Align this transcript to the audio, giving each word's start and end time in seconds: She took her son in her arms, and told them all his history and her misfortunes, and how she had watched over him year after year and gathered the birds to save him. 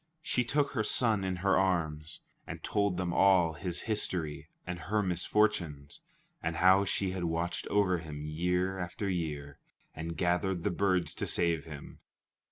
She 0.23 0.43
took 0.43 0.71
her 0.71 0.83
son 0.83 1.23
in 1.23 1.35
her 1.45 1.55
arms, 1.59 2.21
and 2.47 2.63
told 2.63 2.97
them 2.97 3.13
all 3.13 3.53
his 3.53 3.81
history 3.81 4.49
and 4.65 4.79
her 4.79 5.03
misfortunes, 5.03 6.01
and 6.41 6.55
how 6.55 6.85
she 6.85 7.11
had 7.11 7.25
watched 7.25 7.67
over 7.67 7.99
him 7.99 8.25
year 8.25 8.79
after 8.79 9.07
year 9.07 9.59
and 9.95 10.17
gathered 10.17 10.63
the 10.63 10.71
birds 10.71 11.13
to 11.13 11.27
save 11.27 11.65
him. 11.65 11.99